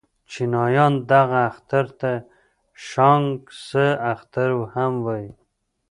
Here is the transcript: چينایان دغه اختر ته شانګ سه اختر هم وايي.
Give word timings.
چينایان 0.31 0.93
دغه 1.11 1.39
اختر 1.49 1.85
ته 1.99 2.11
شانګ 2.87 3.29
سه 3.67 3.85
اختر 4.13 4.49
هم 4.73 4.93
وايي. 5.05 5.31